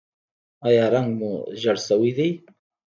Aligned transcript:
ایا 0.67 0.85
رنګ 0.93 1.09
مو 1.19 1.31
ژیړ 1.59 1.77
شوی 1.87 2.11
دی؟ 2.17 2.29